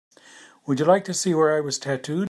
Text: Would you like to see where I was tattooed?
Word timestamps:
Would 0.65 0.79
you 0.79 0.85
like 0.85 1.03
to 1.05 1.13
see 1.13 1.35
where 1.35 1.55
I 1.55 1.59
was 1.59 1.77
tattooed? 1.77 2.19